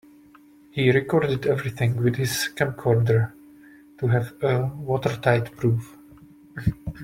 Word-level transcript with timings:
He 0.71 0.89
recorded 0.89 1.45
everything 1.45 2.01
with 2.03 2.15
his 2.15 2.49
camcorder 2.55 3.33
to 3.99 4.07
have 4.07 4.33
a 4.41 4.65
watertight 4.65 5.55
proof. 5.55 5.95